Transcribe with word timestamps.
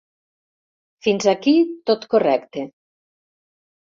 Fins 1.07 1.27
aquí 1.33 1.53
tot 1.91 2.09
correcte! 2.15 2.63